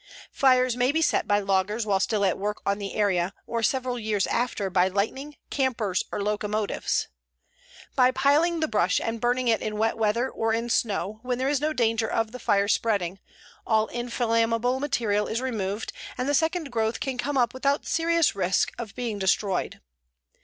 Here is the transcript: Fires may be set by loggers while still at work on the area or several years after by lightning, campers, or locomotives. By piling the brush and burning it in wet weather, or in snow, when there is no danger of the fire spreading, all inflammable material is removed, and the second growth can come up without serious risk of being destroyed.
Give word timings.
Fires 0.31 0.75
may 0.75 0.91
be 0.91 1.03
set 1.03 1.27
by 1.27 1.37
loggers 1.39 1.85
while 1.85 1.99
still 1.99 2.25
at 2.25 2.39
work 2.39 2.59
on 2.65 2.79
the 2.79 2.95
area 2.95 3.35
or 3.45 3.61
several 3.61 3.99
years 3.99 4.25
after 4.25 4.67
by 4.71 4.87
lightning, 4.87 5.35
campers, 5.51 6.01
or 6.11 6.23
locomotives. 6.23 7.07
By 7.95 8.09
piling 8.09 8.61
the 8.61 8.67
brush 8.67 8.99
and 8.99 9.21
burning 9.21 9.47
it 9.47 9.61
in 9.61 9.77
wet 9.77 9.99
weather, 9.99 10.27
or 10.27 10.53
in 10.55 10.71
snow, 10.71 11.19
when 11.21 11.37
there 11.37 11.47
is 11.49 11.61
no 11.61 11.71
danger 11.71 12.07
of 12.09 12.31
the 12.31 12.39
fire 12.39 12.67
spreading, 12.67 13.19
all 13.63 13.85
inflammable 13.89 14.79
material 14.79 15.27
is 15.27 15.39
removed, 15.39 15.93
and 16.17 16.27
the 16.27 16.33
second 16.33 16.71
growth 16.71 16.99
can 16.99 17.19
come 17.19 17.37
up 17.37 17.53
without 17.53 17.85
serious 17.85 18.33
risk 18.35 18.71
of 18.79 18.95
being 18.95 19.19
destroyed. 19.19 19.81